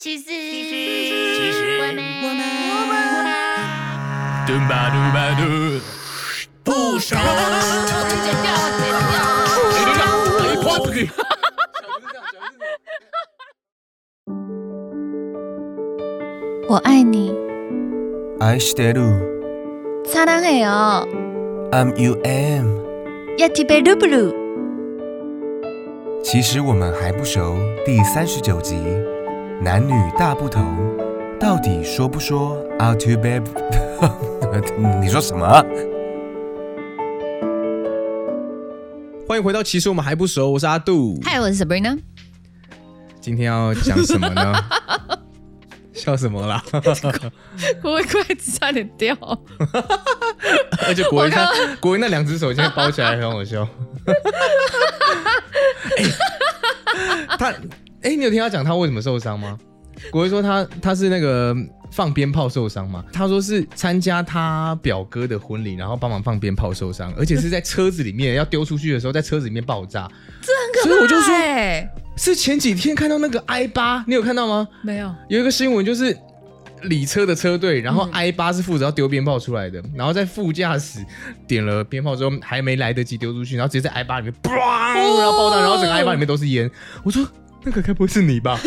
[0.00, 2.26] 其实，其实，我们，我
[2.86, 2.94] 们，
[4.46, 5.42] 嘟吧嘟吧嘟，
[6.62, 7.18] 不傻。
[8.08, 8.46] 剪掉，
[8.78, 9.18] 剪掉。
[16.68, 17.34] 我爱你，
[18.38, 19.02] 愛してる
[20.06, 21.08] 사랑해요。
[21.72, 22.86] I'm U M。
[23.38, 24.32] 야티베루브루。
[26.22, 28.76] 其实我们还不熟，第三十九集，
[29.60, 30.62] 男女大不同，
[31.38, 33.44] 到底说不说 Out to babe？
[35.00, 35.46] 你说什么？
[39.26, 41.18] 欢迎回到其实我们还不熟，我是阿杜。
[41.24, 41.98] 嗨，我是 Sabrina。
[43.20, 44.54] 今天要讲什么呢？
[45.92, 46.62] 笑什么啦？
[47.82, 49.16] 我筷子差点掉。
[50.86, 53.68] 而且国文他国文那两只手现在包起来很好笑。
[55.96, 56.04] 哎
[57.38, 57.52] 他
[58.02, 59.58] 哎、你有听他讲他为什么受伤吗？
[60.10, 61.56] 国文说他他是那个
[61.90, 70.08] 放鞭炮受伤嘛，他说是参加他表哥的婚礼，然后帮忙放鞭炮受伤，而且是在车子里面要丢出去的时候，在车子里面爆炸。
[70.40, 70.88] 这很可怕。
[70.88, 74.68] 所以我就说哎，是前几天看到那个 i 八，你有看到吗？
[74.82, 75.12] 没有。
[75.28, 76.16] 有一个新闻就是
[76.82, 81.04] 礼车的车队，然后嗯 I 八是负责要丢鞭炮出来的，然后在副驾驶
[81.48, 84.52] 点了鞭炮之后，还没来得及丢出去，然后直接在 I 八里面砰，
[85.18, 86.70] 然后爆炸，然后整个 I 八里面都是烟。
[87.02, 87.26] 我说
[87.68, 88.58] 那个该不会是你吧？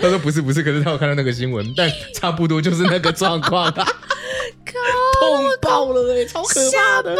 [0.00, 3.72] 他说不是不是，可是他有看到那个新闻，但差不多就是那个状况。
[5.20, 7.16] 痛爆了哎、超可怕的。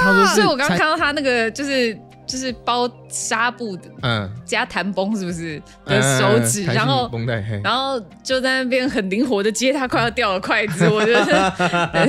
[0.00, 1.94] 他说是所以我刚刚看到他那个就是
[2.26, 11.48] 就是包纱布的嗯加弹绷是不是的手指，嗯然后绷带，然后就在那边很灵活的接他快要掉的筷子，我觉得
[11.92, 12.08] 哎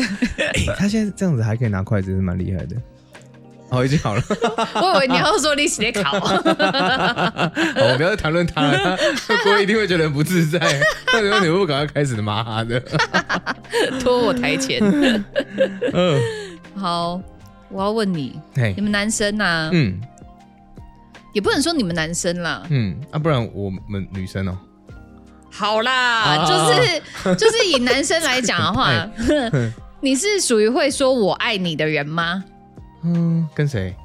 [0.77, 2.75] 他现在这样子还可以拿筷子，是蛮厉害的。
[3.71, 4.21] 哦，已经好了。
[4.75, 8.97] 我以为你要说你洗的烤， 好，我们不要再谈论他了，
[9.27, 10.59] 他国一定会觉得很不自在。
[11.13, 12.81] 那时候你会不会赶快开始骂他的？
[14.01, 14.79] 拖我台前。
[15.93, 16.21] 嗯
[16.75, 17.21] 好，
[17.69, 18.39] 我要问你，
[18.75, 19.99] 你，们男生呐、嗯
[21.33, 24.57] 也不能说你们男生啦，嗯，啊，不然我们女生哦，
[25.49, 29.09] 好啦，啊就是就是以男生来讲的话哎，
[30.01, 32.43] 你是属于会说我爱你的人吗？
[33.03, 33.95] 嗯，跟谁？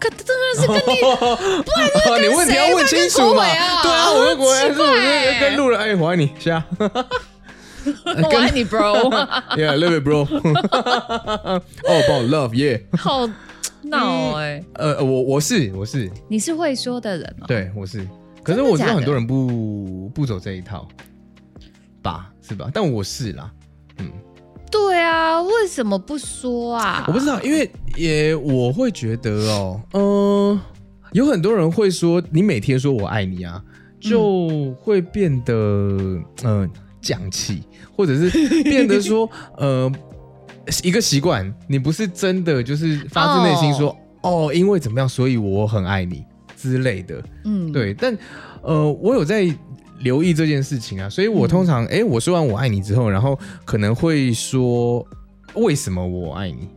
[0.00, 3.44] 可当然是跟你 哦，你问题要问清楚嘛。
[3.82, 6.64] 对啊，我跟国文是，我跟跟路人，哎，我爱你，下。
[8.04, 10.20] 我爱你，bro，Yeah, love it, bro.
[10.20, 12.80] oh, about love, yeah.
[12.96, 13.26] 好
[13.82, 17.46] 闹哎、呃，我我是我是，你是会说的人哦。
[17.46, 18.06] 对，我是。
[18.42, 20.86] 可是我知道很多人不不走这一套，
[22.02, 22.70] 吧，是吧？
[22.72, 23.57] 但我是啦，嗯。
[24.70, 27.04] 对啊，为什么不说啊？
[27.08, 30.60] 我不知道，因为也我会觉得哦，嗯、
[31.12, 33.62] 有很多人会说，你每天说我爱你啊，
[34.00, 36.68] 就会变得嗯、呃
[37.00, 37.62] 犟气，
[37.96, 39.90] 或者是变得说呃
[40.82, 46.24] 一个习惯，你不是真的就是发自内心说哦因为怎么样，所以我很爱你
[46.56, 47.22] 之类的。
[47.44, 48.16] 嗯，对，但
[48.62, 49.48] 呃，我有在
[50.00, 55.06] 留意这件事情啊，所以我通常哎、诶我说完我爱你之后，然后可能会说
[55.54, 56.68] 为什么我爱你。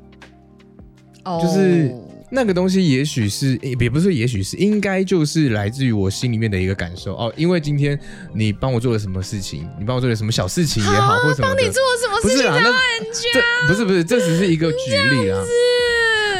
[1.23, 1.93] 哦，就是
[2.31, 7.31] 那个东西也许是，也也不是说也许是，应该就是来自于我心里面的一个感受哦。
[7.35, 7.99] 因为今天
[8.33, 15.43] 你帮我做了什么事情，你帮我做了什么小事情也好，或者什么的，帮你做什么事情啊不是啊，那人这不是不是，这只是一个举例啊。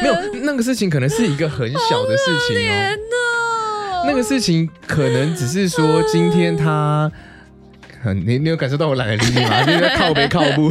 [0.02, 2.96] 没有那个事情可能是一个很小的事情哦。
[4.04, 7.10] 那个事情可能只是说今天他。
[8.02, 9.62] 很你你有感受到我懒得理你吗？
[9.62, 10.68] 就是在靠背靠步，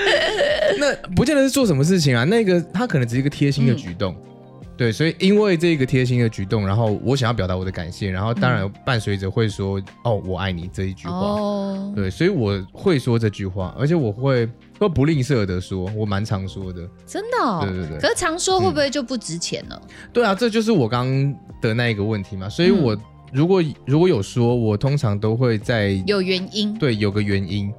[0.80, 2.24] 那不见得是做什么事情啊。
[2.24, 4.16] 那个他可能只是一个贴心的举动，
[4.74, 16.80] 对，所以因为这个贴心的举动，然后我想要表达我的感谢，然后当然伴随着会说“哦，我爱你”这一句话，哦，对，所以我会说这句话，而且我会会不吝啬的说，我蛮常说的。
[17.06, 17.60] 真的哦。
[17.60, 19.78] 对对对可是常说会不会就不值钱呢？
[20.10, 22.48] 对啊，这就是我刚刚的那一个问题嘛。
[22.48, 22.96] 所以我
[23.32, 27.72] 如果如果有说，我通常都会在有原因，对有个原因，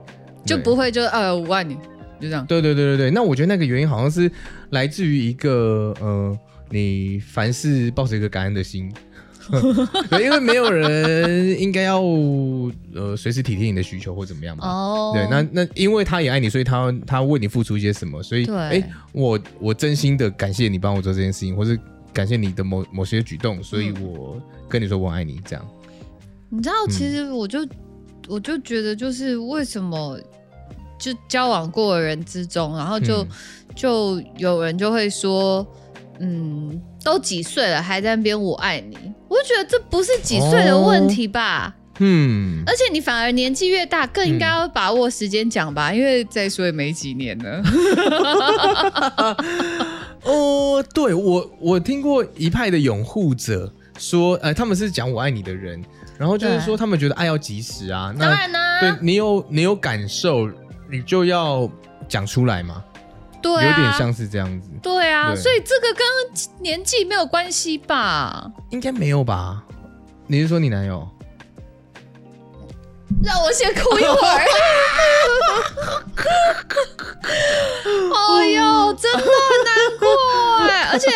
[0.46, 1.76] 就不会就呃我爱你，
[2.20, 2.46] 就这样。
[2.46, 4.32] 对对对对对，那我觉得那个原因好像是
[4.72, 6.38] 来自于一个呃，
[6.70, 8.92] 你凡事抱着一个感恩的心。
[10.10, 12.02] 对，因为没有人应该要
[12.94, 14.68] 呃随时体贴你的需求或怎么样嘛。
[14.68, 21.80] 哦，对，那那因为他也爱你，所以他他为你付出一些什么，所以对哎，我我真心的感谢你帮我做这件事情，或是
[22.18, 24.12] 感谢你的某某些举动，所以嗯。
[24.12, 25.64] 我跟你说我爱你，这样。
[26.50, 27.60] 你知道，其实我就、
[28.28, 30.20] 我就觉得，就是为什么
[30.98, 33.28] 就交往过的人之中，然后就、嗯。
[33.76, 35.64] 就有人就会说，
[36.20, 38.98] 嗯，都几岁了还在那边我爱你，
[39.28, 41.76] 我就觉得这不是几岁的问题吧？
[42.00, 47.62] 嗯，而且你反而年纪越大，更应该要把握时间讲吧，因为再说也没几年了。
[50.28, 55.84] 哦，对我我听过一派的拥护者说，呃，他们是讲我爱你的人，
[56.18, 60.50] 然后就是说他们觉得爱要及时啊，那当然呢、对你有你有感受，
[60.90, 61.70] 你就要
[62.08, 62.84] 讲出来嘛，
[63.42, 68.52] 对啊，有点像是这样子，对啊，对所以这个跟年纪没有关系吧？
[68.70, 69.64] 应该没有吧？
[70.28, 71.08] 你是说你男友？
[73.24, 74.46] 让我先哭一会儿。
[78.40, 79.26] 哎呦，真的很
[79.66, 80.08] 难过
[80.70, 80.84] 哎！
[80.92, 81.10] 而且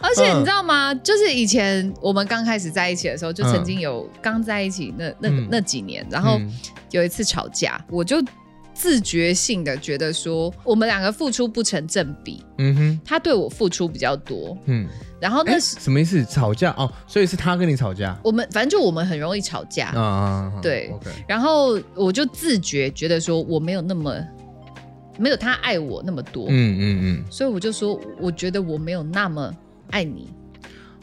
[0.00, 0.94] 而且你知道吗？
[0.96, 6.52] 就是以前我们刚开始在一起的时候，就曾经有刚在一起那那嗯那几年，然后嗯
[6.90, 8.16] 有一次吵架，我就
[8.78, 14.86] 自觉性的觉得说，我们两个付出不成正比，嗯哼，他对我付出比较多，嗯，
[15.20, 16.24] 然后那是，什么意思？
[16.24, 16.70] 吵架？
[16.78, 18.16] 哦，所以是他跟你吵架？
[18.22, 24.14] 我们反正就我们很容易吵架，啊对，OK，然后我就自觉觉得说我没有那么
[25.18, 27.24] 没有他爱我那么多，嗯嗯嗯。
[27.32, 29.52] 所以我就说我觉得我没有那么
[29.90, 30.30] 爱你，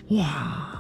[0.08, 0.75] 嗯，哇，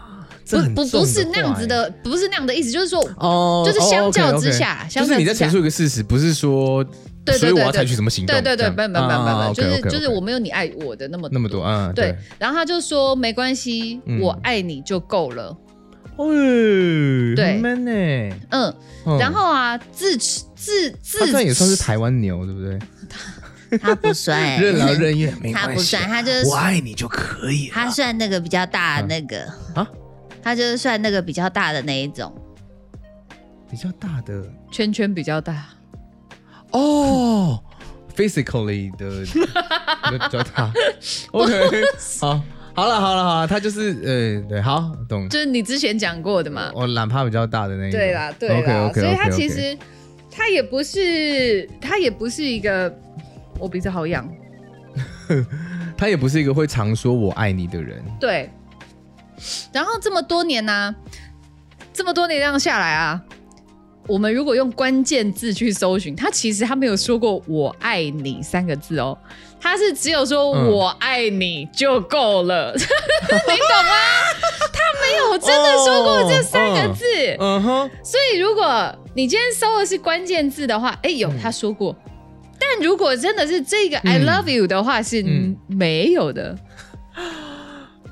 [0.49, 6.85] 不不不是那样子的，不是那样的意思，就是说哦，就是相较之哦下相较之下就是你在陈述一个事实，不是说
[7.39, 7.71] 所以我要对对对。
[7.71, 8.35] 对采取什么行动？
[8.35, 14.21] 对对对，这样不不不不啊不，就是就是我没有你爱我的那么那么多，啊，对，然后他就说没关系，嗯。
[14.21, 15.57] 我爱你就够了，
[16.17, 16.25] 哦，
[17.35, 18.73] 对很 man 呢，嗯，
[19.07, 19.17] 嗯。
[19.17, 22.79] 然后啊自自自他算也算是台湾牛，对不对？
[23.81, 27.73] 他不算， 任劳任怨， 没他不关系，算，他就是我爱你就可以了。
[27.73, 29.39] 他算那个比较大那个
[29.73, 29.85] 啊，
[30.45, 32.31] 他就是算那个比较大的那一种。
[33.67, 35.65] 比较大的圈圈比较大，
[36.71, 37.59] 哦
[38.15, 39.25] ，physically 的
[40.11, 40.71] 比较大。
[41.33, 41.51] OK，
[42.21, 42.41] 好，
[42.75, 45.27] 好了，好了，好了，他就是呃，对，好，懂。
[45.27, 47.99] 就是你之前讲过的嘛，我懒趴比较大的那一种。
[47.99, 49.75] 对啦，对啦 OK，OK，OK，OK 所以他其实
[50.29, 52.95] 他也不是，他也不是一个，
[53.57, 54.29] 我鼻子好痒，
[55.97, 58.01] 他也不是一个会常说我爱你的人。
[58.19, 58.49] 对。
[59.71, 60.95] 然后这么多年呢、
[61.93, 63.21] 这么多年这样下来啊，
[64.07, 69.17] 我们如果用关键字去搜寻，他其实他没有说过“我爱你”三个字哦，
[69.59, 73.95] 他是只有说嗯我爱你就够了， 你懂吗？
[74.71, 77.05] 他没有真的说过这三个字。
[77.39, 81.95] 嗯哼，所以，如果你今天搜的是关键字的话，哎，有他说过。
[82.57, 86.57] 但如果真的是这个 “I 嗯 love you” 的话，是嗯没有的。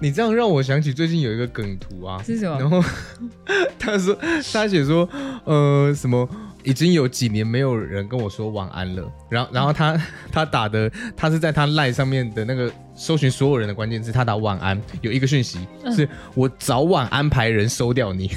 [0.03, 2.59] 你这样让我想起最近有一个梗图啊，是什么？
[2.59, 2.83] 然后
[3.79, 4.13] 他说
[4.51, 5.07] 他写说，
[5.45, 6.29] 呃，什么
[6.63, 9.97] 已经有几年没有人跟我说晚安了，然后然后他
[10.29, 15.95] 他打的他是在他赖上面的那个搜寻所有人的关键字，他打晚安，有一个讯息嗯。
[15.95, 18.25] 是我早晚安排人收掉你，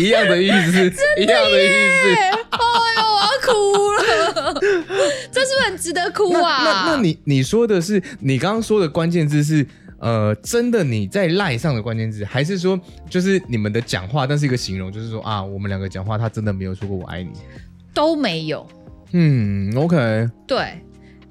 [0.00, 2.16] 一样的意思，一样的意思。
[3.48, 3.92] 哭
[4.42, 4.54] 了，
[5.32, 6.64] 这是不是很值得哭那啊？
[6.64, 9.66] 那那你你说的是你刚刚说的关键字是
[9.98, 12.78] 呃真的你在赖上的关键字，还是说
[13.10, 17.30] 就是你们的讲话，但是一个形容，就是说啊我们两个讲话，他真的没有说过我爱你。
[17.94, 18.64] 都没有。
[19.12, 20.80] 嗯，OK，对，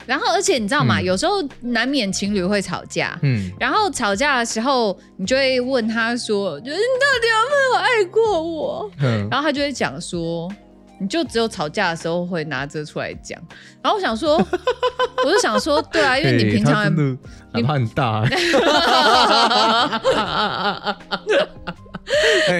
[0.06, 1.00] 然后而且你知道吗？
[1.00, 3.18] 嗯有时候难免情侣会吵架。
[3.22, 10.52] 嗯，然后吵架的时候，你就会问他说：“就是你到底有没有爱过我？”嗯然后他就会讲说，
[11.00, 13.40] 你就只有吵架的时候会拿这出来讲。
[13.82, 14.38] 然后我想说，
[15.26, 17.18] 我就想说，对啊，因为你平常他真的
[17.54, 18.24] 哪怕很大、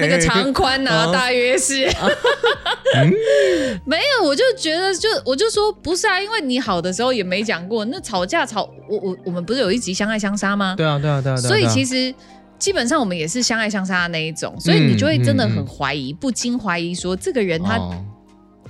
[0.00, 1.84] 那个长宽呢、哦大约是、
[3.86, 10.74] 没有，我就觉得就我就说不是啊，因为你好的时候也没讲过，那吵架吵我我我们不是有一集相爱相杀吗？
[10.76, 12.14] 对啊，对啊，对啊，所以其实实
[12.58, 17.94] 基本上我们也是相爱相杀的那一种，所以你就会真的很怀疑，不禁怀疑说这个人他、哦、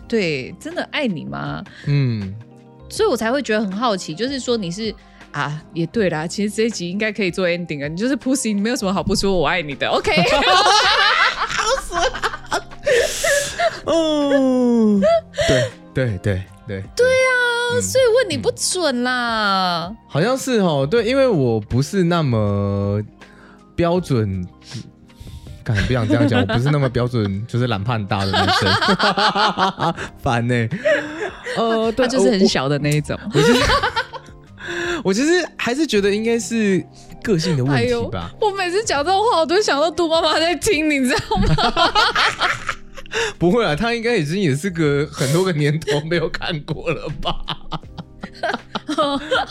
[0.08, 1.62] 对真的爱你吗？
[1.86, 2.34] 嗯，
[2.88, 4.94] 所以我才会觉得很好奇，就是说你是
[5.32, 10.10] 啊，也对啦，其实这一集应该可以做 ending 啊，你就是 Pussy，你没有什么好不说我爱你的，OK？
[13.84, 15.00] 哦，
[15.46, 19.94] 对对对对对啊所以问你不准啦。
[20.08, 23.00] 好像是哦，对，因为我不是那么
[23.76, 24.46] 标准，
[25.74, 30.68] 感不想这样讲，我不是那么标准，就是懒怕很大的男生， 烦呢、
[31.56, 33.62] 呃，对，就是很小的那一种，我其实
[35.04, 36.84] 我其实还是觉得应该是
[37.22, 38.30] 个性的问题吧。
[38.40, 41.92] 我每次讲这种话，我都想到杜妈妈在听，你知道吗？
[43.38, 47.34] 不会啊，她应该已经也是个很多个年头没有看过了吧？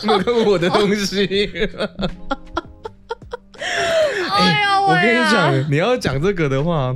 [0.02, 1.50] 没有看过我的东西。
[4.88, 6.94] 我我跟你讲，你要讲这个的话，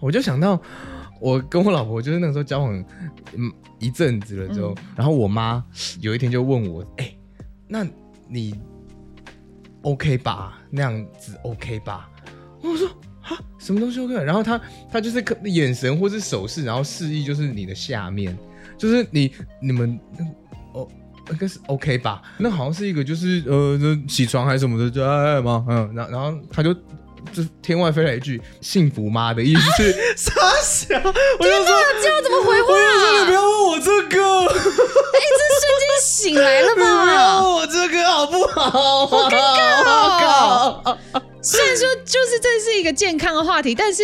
[0.00, 0.60] 我就想到
[1.20, 2.74] 我跟我老婆就是那个时候交往
[3.36, 5.64] 嗯一阵子了之后，然后我妈
[6.00, 7.14] 有一天就问我，哎、
[7.68, 7.86] 那
[8.28, 8.60] 你
[9.82, 10.58] OK 吧？
[10.68, 12.10] 那样子 OK 吧？
[12.60, 12.88] 我说
[13.22, 14.14] 啊，什么东西 OK？
[14.24, 14.60] 然后她
[14.90, 18.36] 她就是可眼神或是手势，然后示意就是你的下面，
[18.76, 19.98] 就是你你们
[20.72, 20.88] 哦。
[21.28, 22.22] 应该是 OK 吧？
[22.38, 25.66] 那好像是一个就是呃，就起床还是什么的，就哎吗？
[25.68, 26.72] 嗯，然后然后他就
[27.32, 30.96] 就天外飞来一句“幸福吗”的意思是 傻笑，
[31.38, 33.26] 我就说这样怎么回我就说你话？
[33.26, 37.42] 不要问我这个，哎，这瞬间醒来了你不要吧？
[37.42, 39.06] 问我这个好不好？
[39.06, 44.02] 好尴尬哦好尴尬虽然说就是这是一个健康的话题，但是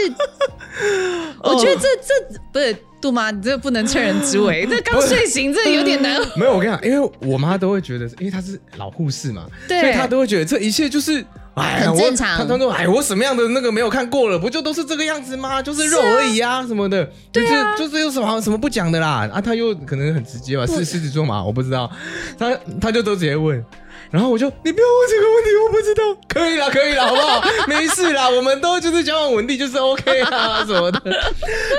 [1.42, 4.64] 我觉得这这不是杜妈，你这不能趁人之危。
[4.70, 6.20] 这刚睡醒，这有点难。
[6.38, 11.24] 没有，我跟你讲，因为我妈都会觉得，因为她是老护士嘛，对所以她都会觉得这一切就是。
[11.54, 15.60] 哎很正常他他说，哎，我什么样的那个没有看过了，不就都是这个样子吗？
[15.60, 17.08] 就是肉而已啊，什么的。
[17.30, 19.28] 对啊，就是有什么什么不讲的啦。
[19.32, 21.90] 啊，他又可能很直接吧，是狮子座嘛，我不知道。
[22.38, 23.62] 他他就都直接问，
[24.10, 26.02] 然后我就你不要问这个问题，我不知道。
[26.28, 27.42] 可以啦，可以啦，好不好？
[27.68, 31.00] 没事啦，我们都就是交往稳定，就是 OK 啊 什么的。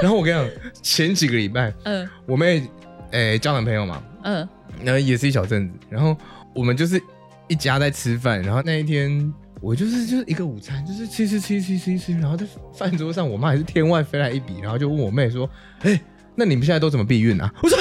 [0.02, 0.50] 然后我跟你讲，
[0.84, 2.64] 前几个礼拜，嗯我妹
[3.12, 4.48] 诶、交男朋友嘛，嗯，
[4.84, 6.16] 然后也是一小阵子，然后
[6.54, 7.02] 我们就是
[7.48, 15.50] 一家在吃饭，然后那一天我就是就是一个午餐，就是吃吃吃吃吃吃，然后在饭桌上，我妈也是天外飞来一笔，然后就问我妹说
[15.84, 15.98] ：“哎、
[16.36, 17.78] 那你们现在都怎么避孕啊？”我说：“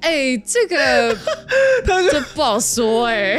[0.00, 1.14] 哎，这个
[1.84, 3.38] 这不好说哎。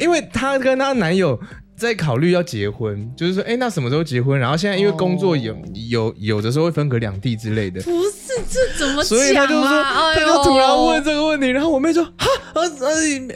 [0.00, 1.40] 因为她跟她男友。”
[1.80, 4.38] 在考虑要结婚，就是说，哎、那什么时候结婚？
[4.38, 5.56] 然后现在因为工作有、
[5.88, 9.68] 有有的时候会分隔两地之类的，不是这怎么所以他就说？
[9.68, 12.88] 他哎就突然问呦，这个问题，然后我妹说哈，呃呃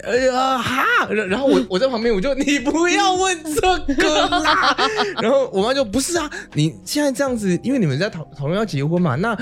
[0.02, 4.76] 呃呀哈，然然后我我在旁边我就你不要问这个啦，
[5.20, 9.37] 然后我妈就不是啊，你现在这样子，因为你们在讨讨论要结婚嘛，那。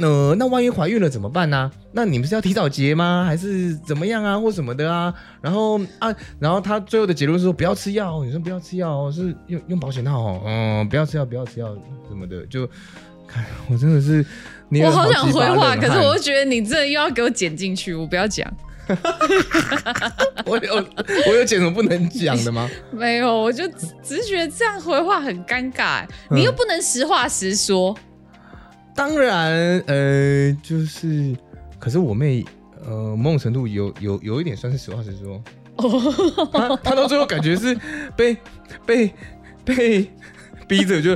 [0.00, 3.24] 呃，那万一怀孕了怎么办呢、那你们是要提早结吗？
[3.26, 5.12] 还是怎么样啊，或什么的啊？
[5.40, 11.74] 然后啊，然后他最后的结论是说不要吃药哦，女生不要吃药哦，是用用保险套哦，嗯，不要吃药，不要吃药
[12.08, 12.64] 什么的，就
[13.26, 14.24] 看我真的是
[14.70, 18.50] 我好想回话，可是我又觉得你这又要给我剪进去，我不要讲。
[20.46, 20.74] 我有
[21.26, 22.68] 我有剪什么不能讲的吗？
[22.90, 27.94] 没有，我就只只是觉得这样回话很尴尬，你又不能实话实说。
[28.94, 31.36] 当然，呃，就是，
[31.78, 32.44] 可是我妹，
[32.86, 35.40] 呃，某种程度有有有一点算是实话实说。
[36.52, 37.78] 她她到最后感觉是
[38.16, 38.36] 被
[38.84, 39.12] 被
[39.64, 40.10] 被
[40.66, 41.12] 逼着就，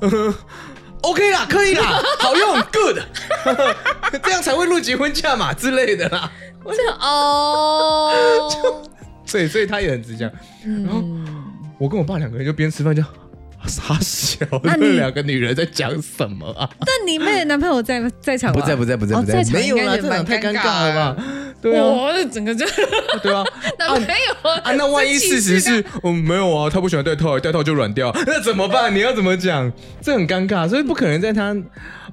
[0.00, 0.34] 呃
[1.02, 2.98] ，OK 啦，可以啦， 好用，good，
[4.22, 6.30] 这样才会录结婚价嘛之类的啦。
[6.64, 8.12] 我想哦，
[9.24, 10.30] 所以所以他也很直讲。
[10.64, 11.24] 然后嗯，
[11.78, 13.02] 我跟我爸两个人就边吃饭就。
[13.66, 16.70] 傻小，那你这两个女人在讲什么啊？
[16.78, 18.60] 但你妹的男朋友在在场吗？
[18.60, 21.24] 不在不在不在不在，哦在没有啦，应该也蛮这场太尴尴尬了吧？
[21.60, 22.64] 对啊，我整个就
[23.22, 23.44] 对啊，
[23.78, 28.94] 男朋友啊，那万一事实是，嗯，没有啊，他不喜欢戴套，戴套就软掉， 那怎么办？
[28.94, 29.72] 你要怎么讲？
[30.00, 31.64] 这很尴尬，所以不可能在他没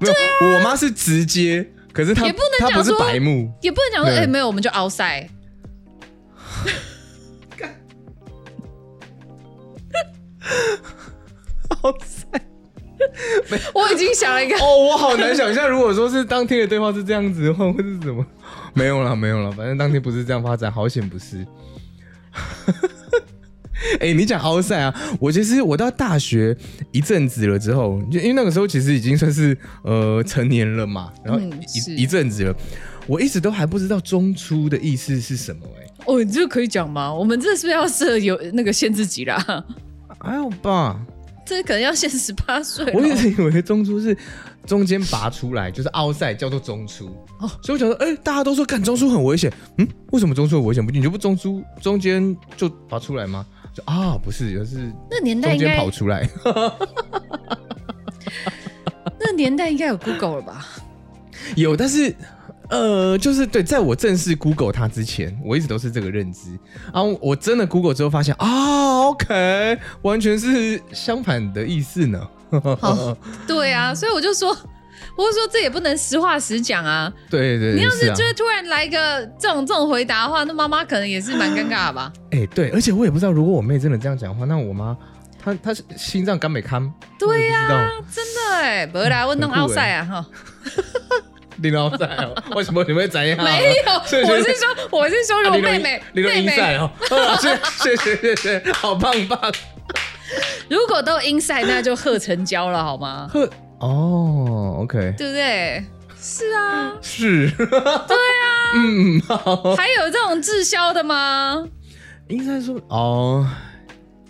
[0.02, 0.12] 有。
[0.40, 5.28] 我妈是直接，可是她也不能讲说白目，也不能讲说，哎，没有，我们就 outside。
[13.74, 18.24] 我已经想了一个，哦，我好难想象，如果说是当天的对话是这样子的话，会是怎么？
[18.74, 21.46] 没有了，没有了，反正当天不是这样发展，好险不是。
[24.00, 26.56] 哎、你讲奥赛啊，我其实我到大学
[26.92, 32.56] 一阵子了之后，就因为那个时候其实已经算是呃成年了嘛，然后嗯一、一阵子了，
[33.06, 37.12] 我一直都还不知道中初的意思是什么、哎，哦，你这个可以讲吗？
[37.12, 39.64] 我们这是不是要设有那个限制级啦？
[40.18, 40.98] 还好吧？
[41.46, 42.92] 这可能要限十八岁。
[42.92, 44.14] 我一直以为中出是
[44.66, 47.06] 中间拔出来，就是奥赛叫做中出。
[47.38, 50.84] 哦所以我想说，哎、大家都说干中出很危险，嗯，为什么中出很危险？
[50.84, 53.46] 不，你就不中出中间就拔出来吗？
[53.72, 56.28] 就啊，不是，而是那年代中间跑，出来。
[59.20, 60.66] 那年代应该有 Google 了吧？
[61.54, 62.14] 有，但是
[62.68, 66.50] 呃，就是对，在我正式 Google 它之前，我一直都是这个认知。
[66.92, 72.20] 然后我真的 Google 之后发现啊，OK，完全是相反的意思呢。
[72.80, 74.48] 好对啊，所以我就说，
[75.16, 77.12] 我就说这也不能实话实讲啊。
[77.28, 82.12] 对对对，你要是啊就是突然来一个这种这种回答的话，那妈妈可能也是蛮尴尬的吧？
[82.30, 84.96] 哎、对，而且我也不知道，如果我妹真的这样讲的话，那我妈
[85.42, 90.26] 她她是心脏肝没看，对呀、呀、真的哎，不来，我弄奥赛啊哈。
[91.62, 93.42] 你老在哦，为什么你会怎样？
[93.42, 96.90] 没有，我是说，我是说，如果妹妹你都妹妹哦，
[97.80, 99.40] 谢谢谢谢，好棒棒。
[100.68, 103.28] 如果都 inside，那就贺成交了，好吗？
[103.32, 103.48] 贺，
[103.78, 105.84] 哦，OK，对不对？
[106.20, 111.64] 是啊，是，对啊，嗯，好，还有这种滞销的吗？
[112.28, 113.46] 应该说哦，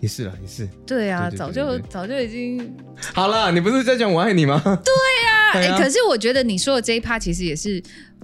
[0.01, 0.69] 也是啦，也是。
[0.87, 2.77] 对啊，对对对早就早就已经
[3.15, 4.61] 好了，你不是在讲我爱你吗？
[4.65, 4.93] 对
[5.29, 7.83] 啊，哎、可是我觉得你说的这一趴其实也是，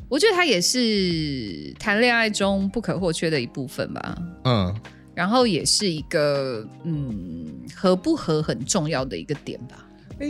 [0.09, 4.17] 我觉得它也是谈恋爱中不可或缺的一部分吧。
[4.45, 4.75] 嗯，
[5.15, 9.87] 然后也是一个嗯合不合很重要的一个点吧。
[10.21, 10.27] 哎，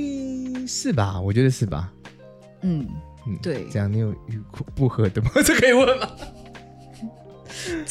[0.67, 1.21] 是吧？
[1.21, 1.93] 我觉得是吧？
[2.63, 2.87] 嗯，
[3.27, 5.31] 嗯，对这样你有遇过不合的吗？
[5.45, 6.09] 这可以问吗？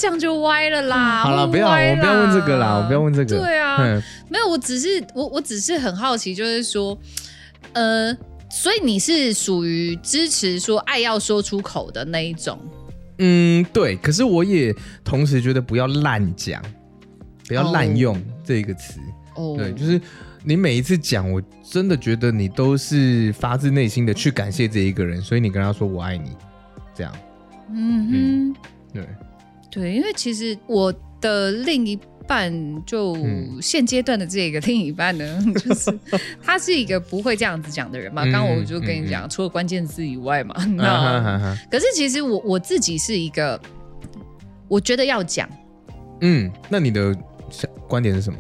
[0.01, 1.21] 这样就歪了啦。
[1.21, 3.37] 好了，不要，我们不要问这个啦，我不要问这个。
[3.37, 6.97] 对啊，嗯，没有，我只是我我只是很好奇，就是说，
[7.73, 8.11] 呃，
[8.49, 12.59] 所以你是属于支持说爱要说出口的那一种。
[13.19, 13.95] 嗯，对。
[13.97, 16.59] 可是我也同时觉得不要滥讲，
[17.47, 18.99] 不要滥用这个词。
[19.35, 20.01] 哦，对，就是
[20.43, 21.39] 你每一次讲，我
[21.69, 26.31] 真的觉得你都是发自内心的去感谢这一个人，所以你跟他说我爱你，
[26.95, 27.13] 这样。
[27.69, 28.55] 嗯哼。
[28.91, 29.07] 对，
[29.71, 31.97] 对，因为其实我的另一
[32.27, 32.53] 半
[32.85, 35.97] 就嗯现阶段的这个另一半呢， 就是
[36.43, 38.23] 他是一个不会这样子讲的人嘛。
[38.25, 43.59] 嗯刚刚我就跟你讲，除了关键字以外嘛， 那可是其实我我自己是一个，
[44.67, 45.49] 我觉得要讲。
[46.21, 47.15] 嗯，那你的
[47.49, 48.37] 想观点是什么？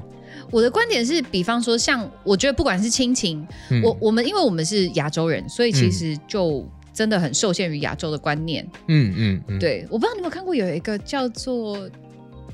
[0.51, 8.67] 我的观点是，比方说，像我觉得不管是亲情，嗯我我们因为我们是亚洲人，所以其实就真的很受限于亚洲的观念。
[8.87, 11.89] 嗯嗯嗯，对，我不知道你有没有看过有一个叫做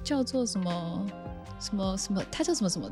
[0.04, 1.06] 叫做什么
[1.60, 2.90] 什么什么，他叫什么什么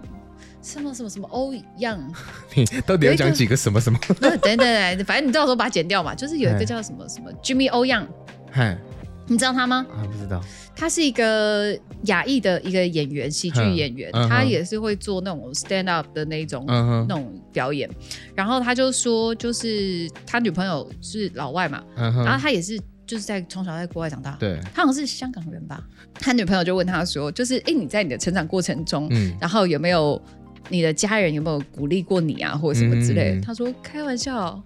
[0.61, 1.99] 什么什么什么欧阳，
[2.55, 3.99] 你到底要讲几个什么什么？
[4.21, 4.59] 呃等等
[4.97, 6.15] 等，反正你到时候把它剪掉嘛。
[6.15, 8.07] 就是有一哎个叫什么什么 Jimmy O Yang，
[8.51, 8.77] 嗨
[9.27, 9.85] 你知道他吗？
[9.91, 10.41] 啊，不知道。
[10.75, 17.89] 他是一个亚裔的一个演员，喜剧演员，他也是会做那种 stand up 的那种、嗯那种表演。
[18.35, 25.81] 然后他就说，就是他女朋友是老外嘛，嗯然后，他也是就是在从小在国外长大，对，他好像是香港人吧。
[26.15, 30.21] 他女朋友就问他说，就是哎，诶你在你的成长过程中，嗯然后有没有
[30.69, 33.35] 你的家人有没有鼓励过你啊，或者什么之类的？
[33.37, 34.61] 嗯他说开玩笑，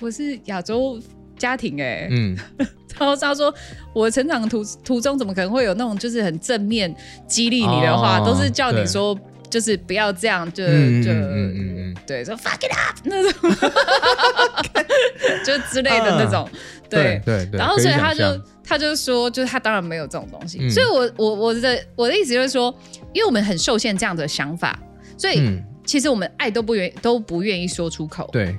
[0.00, 1.00] 我是亚洲
[1.38, 2.36] 家庭哎、嗯。
[2.98, 3.52] 然后他说，
[3.92, 6.94] 我成长途途中怎么可能会有那种就是很正面
[7.26, 9.14] 激励你的话，哦都是叫你说
[9.50, 11.96] 就是不要这样，就、就、嗯嗯嗯嗯嗯。
[12.06, 13.50] 对，说 fuck it up 那种，
[15.44, 16.48] 就之类的那种，
[16.88, 17.20] 对。
[17.24, 17.44] 对。
[17.46, 18.24] 对，然后所以他就
[18.64, 20.70] 他就说，就是他当然没有这种东西，嗯。
[20.70, 22.74] 所以我我我的我的意思就是说，
[23.12, 24.78] 因为我们很受限这样的想法，
[25.18, 28.26] 所以嗯，其实我们爱都不愿都不愿意说出口。
[28.32, 28.56] 对，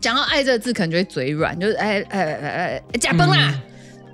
[0.00, 3.54] 讲到爱这个字，可能就会嘴软，就是哎哎哎哎哎假崩啦。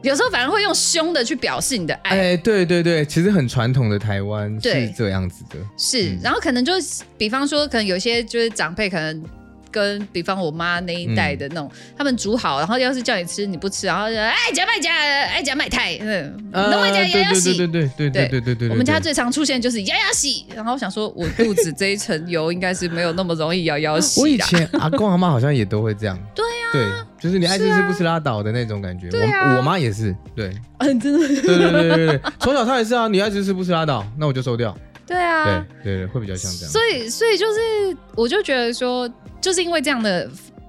[0.03, 9.23] 有时候反而会用凶的去表示你的爱，哎，对对对，其实很传统的台湾是这样子的，是，然后可能就是，比方说，可能有些就是长辈，可能
[9.70, 17.56] 跟比方我妈那一代的那种，他们煮好，然后要是叫你吃你不吃，然后就哎夹麦夹哎夹麦太，嗯，弄麦加对对牙牙洗。
[17.56, 24.37] 对对对对对对对对，我们家最常出现就是牙牙洗，然后我想说，我肚子这一层油应该是没有那么容易要要洗我以。
[24.38, 29.09] 前阿公阿妈好像也都会这样，对呀，对，就是你爱吃吃不吃拉倒的那种感觉。
[29.09, 34.76] 啊我我妈也是，对，嗯， 真的，对对对对对对，从小她也是啊，你爱吃吃不吃拉倒，那我就收掉。
[35.06, 36.70] 对啊，对对对，会比较像这样。
[36.72, 40.29] 所以，所以就是，我就觉得说，就是因为这样的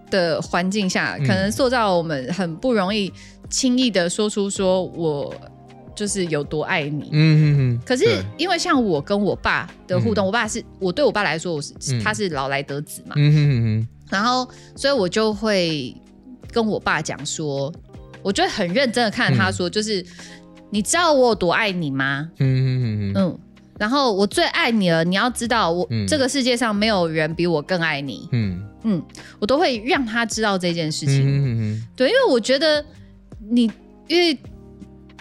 [0.09, 1.27] 的环境下，嗯。
[1.27, 3.11] 可能塑造我们很不容易
[3.49, 5.33] 轻易的说出说我
[5.93, 7.09] 就是有多爱你。
[7.11, 8.05] 嗯嗯嗯，可是
[8.37, 10.27] 因为像我跟我爸的互动，嗯。
[10.27, 11.99] 我爸是我对我爸来说，我是、嗯。
[12.01, 15.95] 他是老来得子嘛，嗯嗯嗯然后所以我就会
[16.51, 17.71] 跟我爸讲说，
[18.21, 20.05] 我就会很认真的看着他说，就是
[20.69, 22.29] 你知道我有多爱你吗？
[22.39, 23.39] 嗯，嗯哼哼哼，嗯，
[23.81, 28.29] 然后我最爱你了，你要知道我，嗯这个世界上没有人比我更爱你。
[28.31, 29.01] 嗯嗯，
[29.39, 31.23] 我都会让他知道这件事情。
[31.23, 32.85] 嗯哼哼对，因为我觉得
[33.49, 33.63] 你，
[34.07, 34.37] 因为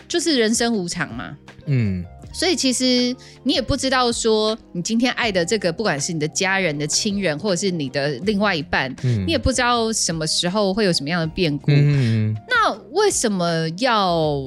[0.06, 11.70] 就是人生无常嘛，嗯所以其实你也不知道说你今天爱的这个，不管是你的家人的亲人，或者是你的另外一半，嗯，你也不知道什么时候会有什么样的变故。
[11.70, 11.80] 嗯
[12.28, 14.38] 嗯那为什么要？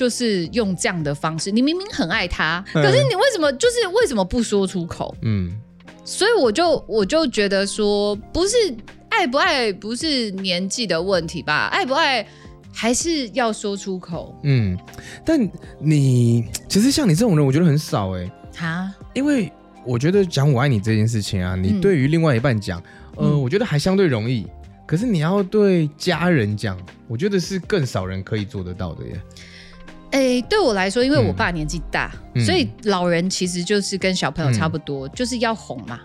[0.00, 5.14] 就是用这样的方式，你明明很爱他，嗯可是你为什么就是为什么不说出口？
[5.20, 5.52] 嗯
[6.06, 8.56] 所以我就我就觉得说，不是
[9.10, 11.66] 爱不爱，不是年纪的问题吧？
[11.66, 12.26] 爱不爱
[12.72, 14.74] 还是要说出口嗯，
[15.22, 15.38] 但
[15.78, 18.90] 你其实像你这种人，我觉得很少哎，啊？
[19.12, 19.52] 因为
[19.84, 22.82] 我觉得讲我爱你这件事情啊，你嗯对于另外一半讲，
[23.16, 24.46] 呃，嗯我觉得还相对容易。
[24.86, 29.20] 可是你要对家人讲，我觉得是更少人可以做得到的耶。
[30.10, 31.36] 哎，对我来说，因为我嗯。
[31.36, 32.44] 爸年纪大，嗯。
[32.44, 36.00] 所以老人其实就是跟小朋友差不多，就是要哄嘛。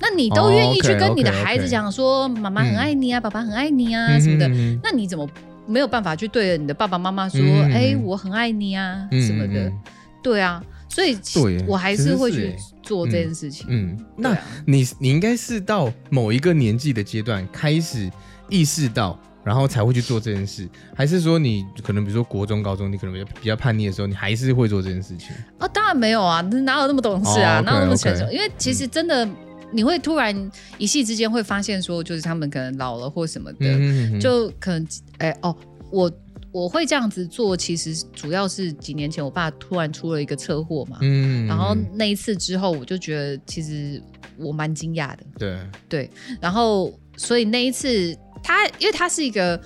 [0.00, 4.48] 那你都哦愿意去跟你的孩子讲说，妈妈很爱你啊，爸爸很爱你啊嗯什么的，
[4.82, 5.28] 那你怎么
[5.66, 9.68] 没有办法去对着你的爸爸妈妈说，嗯哎，我很爱你啊嗯什么的？
[9.68, 9.78] 嗯
[10.20, 13.66] 对啊，所以其对我还是会去做这件事情。
[13.70, 18.10] 嗯，那你你应该是到某一个年纪的阶段开始
[18.48, 25.30] 意识到，然后才会去做这件事，还是说你可能比如说国中、高中，你可能比较比较叛逆的时候，你还是会做这件事情？
[25.58, 28.30] 哦，当然没有啊，哪有那么懂事啊，哦哪有那么成熟？
[28.30, 29.26] 因为其实真的，
[29.72, 35.56] 你会突然一夕之间会发现说，就是他们可能老了或什么的，嗯哼就可能哎、哦，
[35.90, 36.12] 我
[36.52, 41.46] 我会这样子做，其实主要是几年前我爸突然出了一个车祸嘛，嗯。
[41.46, 44.02] 然后那一次之后，我就觉得其实
[44.36, 45.58] 我蛮惊讶的，对，
[45.88, 49.60] 对，然后所以那一次他，因为他是一个。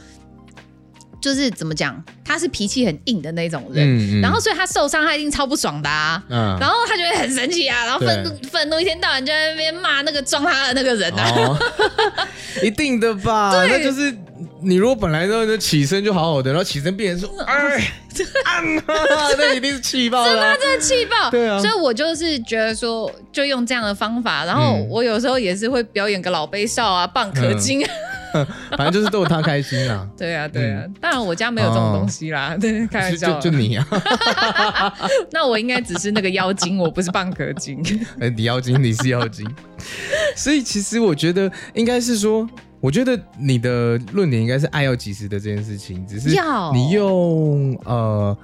[1.21, 6.21] 就是怎么讲，他是脾气很硬的那种人，嗯然后所以他受伤，他一定超不爽的啊。
[6.29, 11.33] 嗯然后他就会很生气啊，然后愤怒愤怒，一天到晚就在那边骂那个撞他的那个人啊。
[11.37, 11.59] 哦，
[12.61, 13.53] 一定的吧？
[13.69, 14.13] 那就是
[14.63, 17.93] 你如果本来都就起身就好好的，然后起身变成说，哎，
[18.45, 20.57] 按啊， 那一定是气爆了啊。
[20.61, 27.91] 真的气爆，对啊所以我就是觉得说，就用这样的方法，然后嗯我有时候也是会表演个老杯少啊、蚌壳精啊，
[28.77, 30.09] 反正就是逗他开心啦。
[30.17, 30.85] 对啊，对啊。
[31.01, 33.51] 当然我家没有这种东西啦，对，开玩就笑就。
[33.51, 33.87] 就你啊，
[35.33, 37.83] 那我应该只是那个妖精，我不是蚌壳精。
[38.21, 39.49] 哎，你妖精，你是妖精。
[40.37, 42.49] 所以其实我觉得应该是说，
[42.81, 48.37] 我觉得你的论点应该是爱要及时的这件事情，只是要你用呃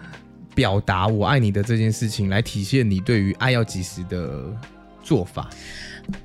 [0.54, 4.44] 表达我爱你的这件事情来体现你对于爱要及时的
[5.02, 5.48] 做法。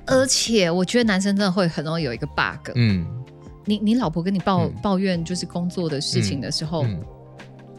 [0.06, 3.06] 而且我觉得男生真的会很容易有一个 bug，嗯，
[3.64, 7.00] 你你老婆跟你抱嗯抱怨就是工作的事情的时候，嗯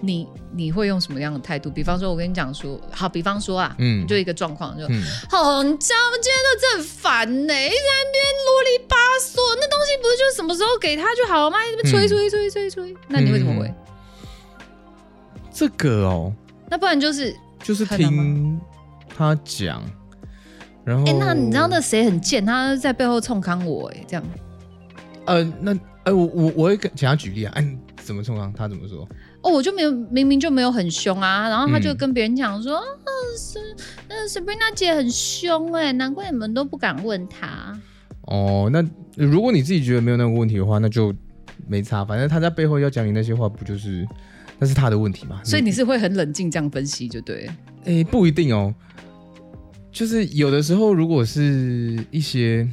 [0.01, 1.69] 你你会用什么样的态度？
[1.69, 6.17] 比方说，我跟你讲说，好，比方说啊，嗯就一个状况，就嗯哦，你知道吗？
[6.21, 11.57] 今天都真的很烦呢、一直在那边啰里吧嗦，那东西不是就什么时候给他就好了吗？
[11.65, 13.73] 一直在那边催嗯催催催催，那你会怎么回？
[15.51, 16.33] 这个哦，
[16.69, 18.59] 那不然就是，就是听
[19.17, 19.81] 他讲，
[20.83, 22.45] 然后哎、那你知道那谁很贱？
[22.45, 24.23] 他在背后冲康我、哎，这样。
[25.25, 28.51] 呃，那呃，我我我会跟请他举例啊，哎、你怎么冲啊？
[28.55, 29.07] 他怎么说？
[29.41, 32.83] 哦，我就没有明明就没有很凶啊，然后他就嗯跟别人讲说，啊，
[33.37, 33.59] 是
[34.07, 37.79] 那，Sabrina 姐很凶哎、难怪你们都不敢问她。
[38.21, 38.83] 哦，那
[39.15, 41.13] 如果你自己觉得没有那个问题的话，那就
[41.67, 44.07] 没差，反正他在背后要讲你那些话，不就是
[44.57, 45.41] 那是他的问题嘛？
[45.43, 47.55] 所以你是会很冷静这样分析，就对了。
[47.85, 48.73] 诶、不一定哦，
[49.91, 52.67] 就是有的时候如果是一些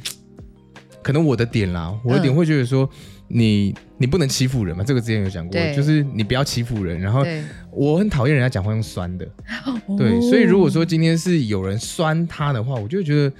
[1.03, 2.89] 可能我的点啦，我的点嗯会觉得说。
[3.29, 4.83] 你你不能欺负人嘛？
[4.83, 6.99] 这个之前有讲过，就是你不要欺负人。
[6.99, 7.25] 然后，
[7.71, 9.25] 我很讨厌人家讲话用酸的，
[9.97, 13.33] 对，所以如果说今天是有人酸他的话，我就会觉得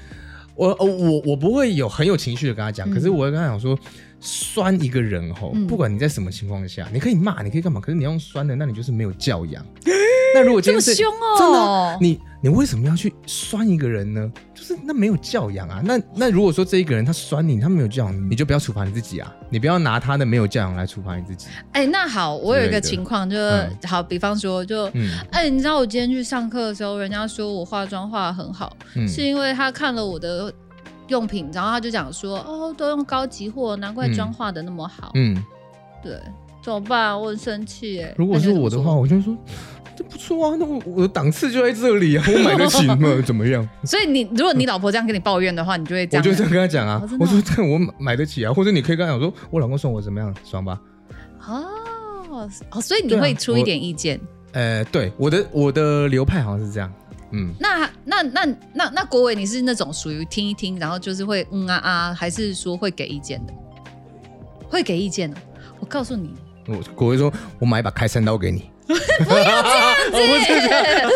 [0.55, 3.77] 我哦我我不会有很有情绪的跟他讲，嗯可是我会跟他讲说，
[4.19, 9.63] 酸一个人吼，嗯不管你在什么情况下，你可以骂，你可以干嘛，可是你要用酸的，那你就是没有教养。
[10.33, 14.31] 那如果今天是这么凶哦，真的啊，你你为什么要去酸一个人呢？
[14.53, 15.81] 就是那没有教养啊。
[15.83, 21.47] 那那如果说这一个人他酸你，他没有教养，你就不要处罚你自己啊，你不要拿他的没有教养来处罚你自己。
[21.73, 30.53] 哎、那好，我有一个情况，就是、嗯好，比方说，就嗯哎、你知道我今天去上课的时候，人家说我化妆化的很好，嗯是因为他看了我的
[31.07, 35.11] 用品，然后他就讲说，哦，都用高级货，难怪妆化的那么好。
[35.15, 35.43] 嗯，
[36.01, 36.17] 对，
[36.63, 37.19] 怎么办？
[37.19, 38.13] 我很生气哎。
[38.17, 39.37] 如果是我的话，我就会说。
[39.95, 43.67] 这不错啊，那我我的档次就在这里啊，我买得起吗， 怎么样？
[43.83, 46.23] 所以你如果你老婆这样跟你抱怨的话，你就会这样。
[46.23, 50.81] 我就这样跟她讲啊我说这我买买得起啊，或者你可以跟她讲说，我老公送我怎么样，爽吧？
[51.47, 54.19] 哦哦，所以你会出一点意见。
[54.53, 56.91] 呃，对，我的我的流派好像是这样，
[57.29, 63.53] 嗯，那那那那那国伟，你是那种属于听一听，然后就是会嗯啊啊，还是说会给意见的？
[64.67, 65.37] 会给意见的。
[65.79, 66.33] 我告诉你，
[66.67, 68.69] 我我会说，我买一把开山刀给你。
[68.85, 71.09] 不要这样子，不是这样，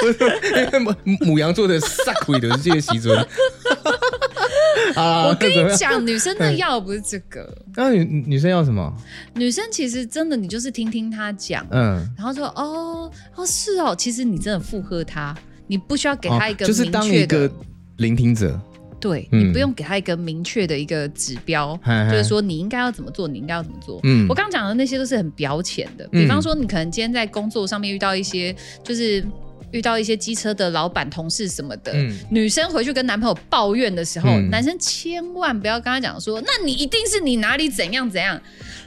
[0.00, 3.18] 不是因为母母羊座的撒鬼的这些习尊。
[4.94, 8.92] 啊，我跟你讲，女生的要的不是这个，那女女生要什么？
[9.34, 15.34] 女生其实真的，你就是听听她讲，嗯，然后说哦哦是哦，其实你真的附和她，
[15.66, 17.50] 你不需要给她一个哦就是当一个
[17.96, 18.58] 聆听者，
[19.06, 19.40] 对、嗯。
[19.40, 21.78] 你不用给他一个明确的一个指标，
[22.10, 24.00] 就是说你应该要怎么做，你应该要怎么做。
[24.04, 24.26] 嗯。
[24.28, 26.22] 我刚讲的那些都是很表浅的，嗯。
[26.22, 29.24] 比方说你可能今天在工作上面遇到一些就是。
[29.72, 32.16] 遇到一些机车的老板、同事什么的，嗯。
[32.30, 34.48] 女生回去跟男朋友抱怨的时候，嗯。
[34.48, 38.40] 男生千万不要跟他讲说，那你一定是你哪里怎样怎样。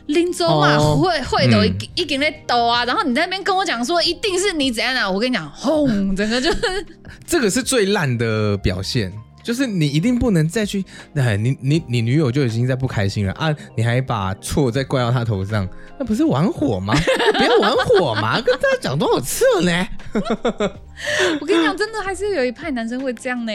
[0.08, 0.96] 林州嘛，哦。
[0.96, 1.88] 会会抖一嗯。
[1.96, 5.08] 一点在抖啊，然后你在那边跟我讲说，一定是你怎样啊！
[5.08, 6.86] 我跟你讲，轰，整个就是
[7.28, 10.84] 这个是最烂的表现，就是你一定不能再去，
[11.16, 16.94] 哎，你你你女友就已经在不开心了啊，你还把错再怪到她头上，那不是玩火吗？
[17.34, 19.88] 不要玩火嘛， 跟大家讲多少次了呢？
[21.40, 23.52] 我跟你讲，真的还是有一派男生会这样呢。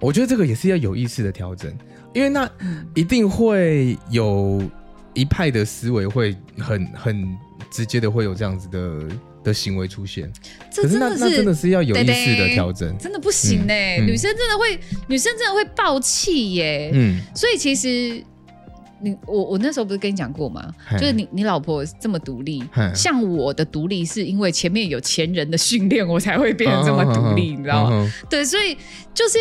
[0.00, 1.70] 我觉得这个也是要有意识的调整，
[2.14, 2.48] 因为那
[2.94, 4.62] 一定会有
[5.14, 7.38] 一派的思维会很很
[7.70, 10.30] 直接的会有这样子的的行为出现，
[10.70, 16.90] 这真的那那真的是是要有意识的调整，真的不行呢、嗯嗯女生真的会，女生真的会爆气耶。
[16.92, 18.22] 嗯，所以其实
[19.00, 20.70] 你我我那时候不是跟你讲过吗？
[20.92, 22.62] 就是你你老婆这么独立，
[22.94, 27.90] 像我的独立是因为前面有前人的训练，我才会变得这么独立，你知道吗？
[27.92, 28.10] 嗯？
[28.28, 28.76] 对，所以
[29.14, 29.38] 就是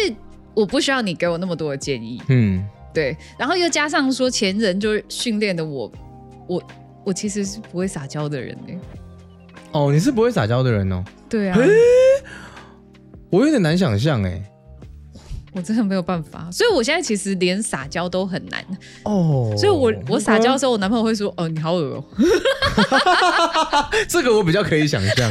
[0.54, 5.92] 我不需要你给我那么多的建议，嗯，对，然后又加上说前人就是训练的我，
[6.48, 6.64] 我
[7.06, 8.74] 我其实是不会撒娇的人呢。
[9.72, 11.58] 哦，你是不会撒娇的人哦，对啊，
[13.30, 14.42] 我有点难想象哎。
[15.54, 18.64] 我真的没有办法，所以我现在其实连撒娇都很难。
[19.04, 22.04] 哦，所以我我撒娇的时候，我男朋友会说：“哦，你好恶哦。
[24.08, 25.30] 这个我比较可以想象，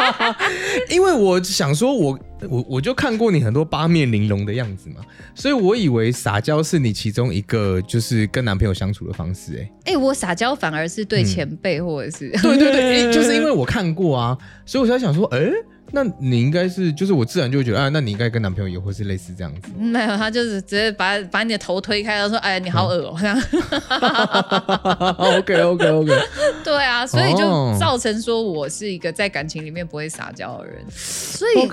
[0.90, 4.96] 因为我想说我，我我就看过你很多八面玲珑的样子嘛，
[5.34, 15.40] 所以我以为撒娇是你其中一个就是跟男朋友相处的方式、欸。”哎、我撒娇反而是对前辈或者是、对对对， 欸就是因为我看过啊，所以我才想说，哎、
[15.92, 19.70] 那你应该是，就是我自然就会觉得，啊，那你应该跟男朋友也会是类似这样子。
[19.78, 23.16] 没有，他就是直接把把你的头推开，他说：“哎，你好恶哦。
[23.20, 23.40] 这样
[25.16, 26.12] OK OK OK，
[26.64, 30.84] 对啊，所以就哦造成说我是一个在感情里面不会撒娇的人。
[30.90, 31.68] 所以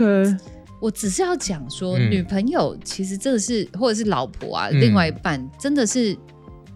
[0.79, 6.15] 我只是要讲说，嗯女朋友其实真的是，或者是老婆啊，嗯另外一半真的是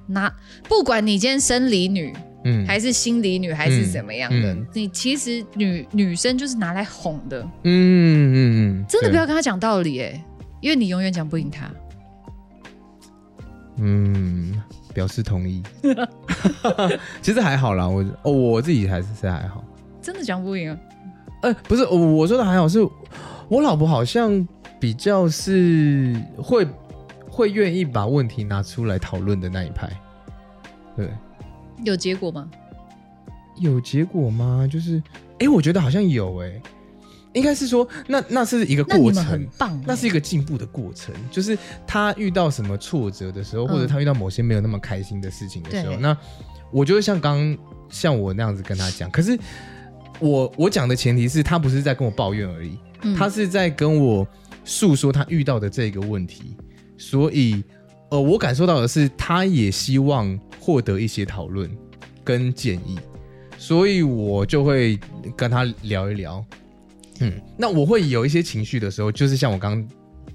[0.07, 0.33] 拿，
[0.67, 8.35] 不管你今天生理女嗯，还是心理女还是怎么样的，嗯你其实女女生就是拿来哄的，嗯嗯
[8.81, 10.23] 嗯，真的不要跟她讲道理哎、
[10.61, 11.69] 因为你永远讲不赢她。
[13.79, 14.61] 嗯，
[14.93, 15.61] 表示同意。
[17.21, 19.63] 其实还好啦，我哦我自己还是是还好。
[20.01, 20.77] 真的讲不赢啊！
[21.43, 22.79] 呃，不是，我我说的还好，是
[23.49, 24.47] 我老婆好像
[24.79, 26.65] 比较是会
[27.29, 29.87] 会愿意把问题拿出来讨论的那一派。
[30.95, 31.09] 对，
[31.83, 32.49] 有结果吗？
[33.59, 34.67] 有结果吗？
[34.71, 35.01] 就是，
[35.39, 36.69] 哎，我觉得好像有、诶，哎，
[37.33, 43.67] 应该是说，那那是一个过程，很棒欸、那是一个进步的过程，就是他遇到什么挫折的时候，嗯。
[43.67, 46.15] 或者他遇到某些没有那么开心的事情的时候，那
[46.71, 47.57] 我就会像刚
[47.89, 49.09] 像我那样子跟他讲。
[49.09, 49.37] 可是
[50.19, 53.15] 我我讲的前提是他不是在跟我抱怨而已，嗯。
[53.15, 54.27] 他是在跟我
[54.63, 56.55] 诉说他遇到的这个问题，
[56.97, 57.63] 所以
[58.09, 61.69] 呃，我感受到的是他也希望获得一些讨论
[62.23, 62.97] 跟建议，
[63.57, 64.99] 所以我就会
[65.35, 66.43] 跟他聊一聊。
[67.19, 69.89] 嗯，那我会有一些情绪的时候，就是像我刚刚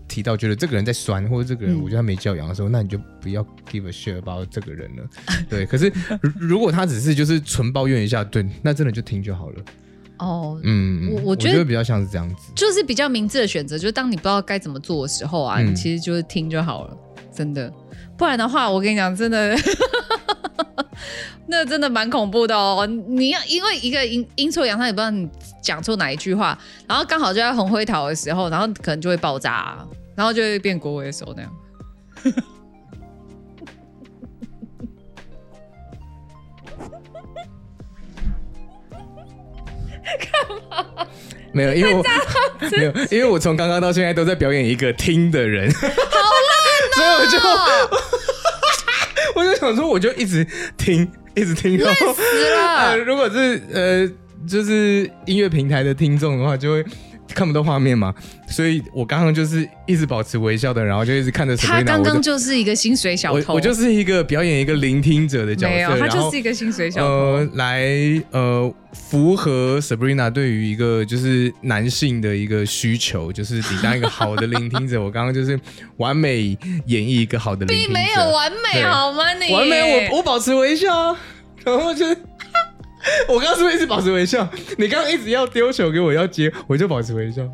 [0.08, 5.04] 提到，觉得这个人在酸，或者这个人嗯我觉得他没教养的时候，那你就不要 give a shit about 这个人了。
[5.48, 9.62] 对，可是如如果他只是就是纯抱怨一下，对，那真的就听就好了。
[10.18, 12.52] 哦，嗯，我我觉得比较像是这样子。
[12.54, 16.96] 就是比较明智的选择，就是当你不知道该怎么做的时候啊，嗯你其实就是听就好了，
[17.34, 17.72] 真的。
[18.16, 19.56] 不然的话，我跟你讲，真的，
[21.48, 22.86] 那真的蛮恐怖的哦。
[22.86, 25.28] 你要因为一个阴阴错阳差，也不知道你
[25.62, 31.52] 讲错哪一句话，然后刚好就在红灰桃的时候，然后可能就会爆炸、啊，然后就会变国为首那样。
[41.54, 42.02] 没有，因为我
[42.70, 45.92] 没有，因为我从刚刚到现在都在表演一个听的人，好烂、
[46.94, 47.38] 所以我就
[49.40, 52.14] 我就想说，我就一直听，一直听，然后
[52.78, 54.08] 呃，如果是呃，
[54.46, 56.84] 就是音乐平台的听众的话，就会
[57.32, 58.14] 看不到画面嘛，
[58.46, 67.06] 所以我刚刚就是一直保持微笑的，然后就一直看着他刚刚就是一个薪水小偷，我我就是一个表演一个聆听者的角色，没有，他就是一个薪水小偷。
[67.06, 75.02] 呃，来呃符合 Sabrina 对于一个就是男性的一个需求，就是你当一个好的聆听者。
[75.02, 75.58] 我刚刚就是
[75.96, 79.32] 完美演绎一个好的聆听者，并没有完美好吗？
[79.34, 81.18] 你完美，我我保持微笑啊，
[81.64, 82.16] 然后就是。
[83.28, 84.48] 我刚刚是不是一直保持微笑？
[84.78, 87.42] 你刚刚一直要丢球给我要接，我就保持微笑。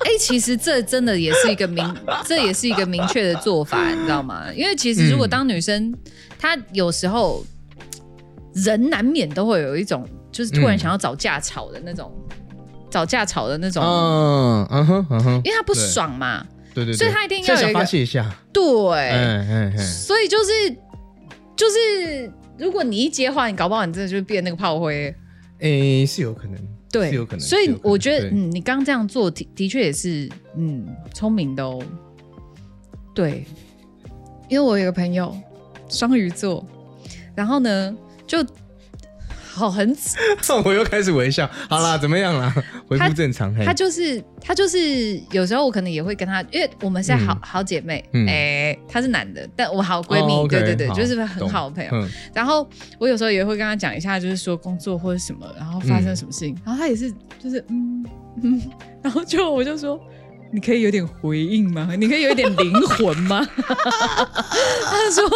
[0.00, 1.84] 哎、其实这真的也是一个明，
[2.24, 4.44] 这也是一个明确的做法，你知道吗？
[4.54, 5.94] 因为其实如果当女生，
[6.38, 7.44] 她有时候
[8.54, 12.10] 人难免都会有一种，就是突然想要找架吵的那种、
[12.90, 20.70] 找架吵的那种，嗯嗯哼嗯哼，因为她不爽嘛，对对对，所以她一定要有一个发泄一下，对，嗯嗯嗯，所以就是
[21.54, 25.14] 就是，如果你一接话，你搞不好你真的就变那个炮灰。
[25.60, 26.56] 诶是有可能，
[26.90, 31.82] 对，是有可能所以我觉得，嗯，你刚刚这样做的的确也是，嗯，聪明的哦。
[33.14, 33.44] 对，
[34.48, 35.36] 因为我有个朋友
[35.88, 36.64] 双鱼座，
[37.34, 38.38] 然后呢，就
[39.58, 39.94] 好很
[40.64, 42.54] 我又开始微笑，好啦， 怎么样啦？
[42.88, 51.90] 恢复正常，嘿他就是他就是有时候我可能也会跟他，因为我们是好、嗯好姐妹，哎、嗯她是男的，但我好闺蜜，对对对，就是很好的朋友。
[51.92, 52.68] 嗯然后
[52.98, 57.10] 我有时候也会跟他讲一下，就是说工作或者什么，然后发生什么事情，然后他也是
[57.42, 58.04] 就是嗯
[58.42, 58.62] 嗯，
[59.02, 60.00] 然后就我就说。
[60.50, 61.90] 你可以有点回应吗？
[62.00, 63.46] 你可以有一点灵魂吗？
[63.54, 65.28] 他说：“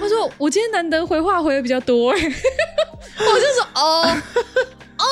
[0.00, 2.18] 他说我今天难得回话回的比较多。”哎，
[3.18, 4.16] 我就说：“哦
[4.98, 5.04] 哦，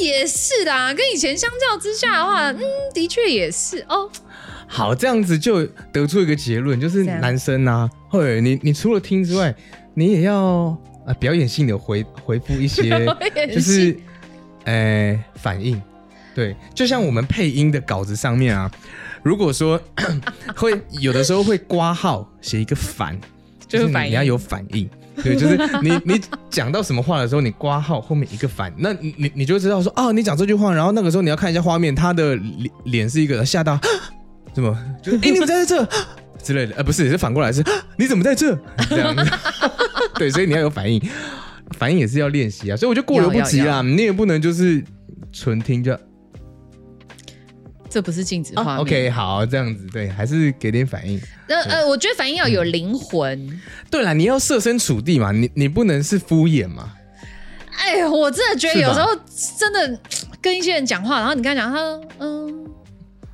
[0.00, 2.60] 也是啦，跟以前相较之下的话，嗯，
[2.92, 4.10] 的确也是哦。
[4.66, 9.54] 好，这样子就得出一个结论，就是男生啊，会你你除了听之外，
[9.94, 13.04] 你也要呃表演性的回回复一些
[13.52, 13.96] 就是
[14.64, 15.80] 呃反应，
[16.34, 18.70] 对，就像我们配音的稿子上面啊，
[19.22, 19.80] 如果说
[20.54, 23.18] 会有的时候会挂号写一个反，
[23.66, 24.88] 就是反你要有反应。
[25.22, 33.78] 对，就是你你讲到什么话的时候，你挂号后面一个反，那你你你就知道说哦，你讲这句话，然后那个时候你要看一下画面，他的脸脸是一个吓到，
[34.52, 35.86] 怎么就是哎、你怎么在这
[36.42, 37.62] 之类的，呃不是是反过来是
[37.96, 38.58] 你怎么在这？
[38.88, 39.30] 这样子，
[40.16, 41.00] 对，所以你要有反应，
[41.76, 44.82] 反应也是要练习啊，所以我就过犹不及要要啦，你也不能就是
[45.32, 45.96] 纯听就
[47.90, 51.20] 这不是禁止画 OK 好这样子，对，还是给点反应。
[51.48, 53.60] 那呃，我觉得反应要有灵魂。
[53.90, 56.92] 对啦，你要设身处地嘛，你你不能是敷衍嘛。
[57.76, 59.08] 哎呀，我真的觉得有时候
[59.58, 59.98] 真的
[60.40, 62.64] 跟一些人讲话，然后你跟他讲，他说嗯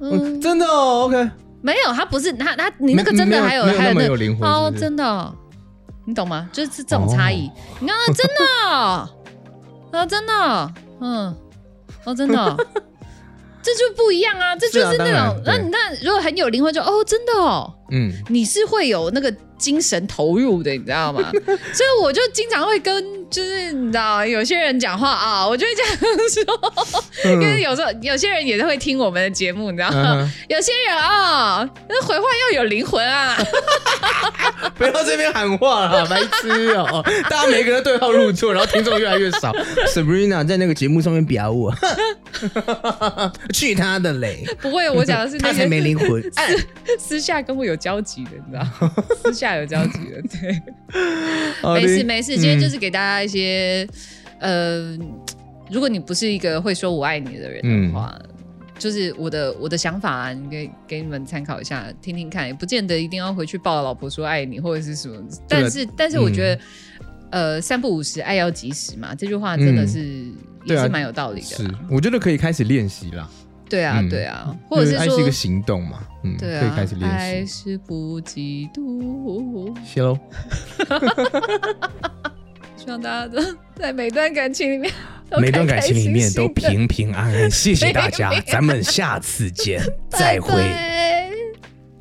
[0.00, 5.34] 嗯，嗯，真的哦，OK，没有，他不是他他你那个真的还有还有那有灵魂哦真的哦，
[6.06, 6.48] 你懂吗？
[6.52, 7.50] 就是这种差异。
[7.80, 9.10] 你看他真的哦，
[9.92, 11.36] 啊真的哦，嗯，
[12.04, 12.56] 哦真的哦。
[13.66, 15.64] 这就不一样啊，这就是那种，那对。
[15.64, 21.30] 你看，如果很有灵魂就，哦，真的哦，嗯，你是会有那个精神投入的，你知道吗？
[21.72, 25.96] 所以我就经常会跟就是你知道有些人讲话啊，我就会这样
[27.24, 30.18] 说，因为有时候有些人也是会听我们的节目，你知道吗？
[30.22, 33.36] 嗯有些人啊，那回话要有灵魂啊，
[34.78, 37.04] 不要这边喊话了，白痴哦！
[37.28, 39.52] 大家每个人对号入座，然后听众越来越少。
[39.92, 41.74] Sabrina 在那个节目上面表我，
[43.52, 44.44] 去他的嘞！
[44.60, 46.22] 不会，我讲的是他那些才没灵魂。
[46.98, 48.66] 私下跟我有交集的，你知道，
[49.22, 51.74] 私下有交集的， 对。
[51.74, 53.86] 没事没事，今天就嗯是给大家一些，
[54.40, 54.96] 呃，
[55.70, 58.16] 如果你不是一个会说我爱你的人的话，
[58.78, 65.16] 就是我的我的想法啊，你可以给你们参考一下，听听看，也不见得一定要回去抱老婆说爱你或者是什么，
[65.48, 66.60] 但是但是我觉得，
[67.30, 70.26] 呃，三不五时，爱要及时嘛，这句话真的是、
[70.64, 73.28] 也是蛮有道理的是，，我觉得可以开始练习啦。
[73.68, 77.70] 对啊嗯对啊，或者是说因为爱是一个行动嘛，嗯，对啊，可以开始练爱习。
[77.72, 79.74] 是不嫉妒。
[79.84, 80.18] 谢喽，
[82.76, 83.42] 希望大家都
[83.74, 84.92] 在每段感情里面
[85.28, 87.50] 都每段感情里面都平平安安。
[87.50, 90.52] 谢谢大家， 咱们下次见， 再会。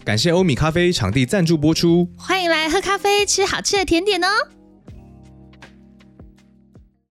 [0.04, 2.08] 感谢欧米咖啡场地赞助播出。
[2.16, 4.28] 欢迎来喝咖啡，吃好吃的甜点哦。